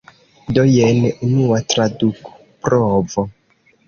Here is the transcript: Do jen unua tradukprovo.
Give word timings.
Do 0.57 0.61
jen 0.75 1.03
unua 1.27 1.59
tradukprovo. 1.73 3.27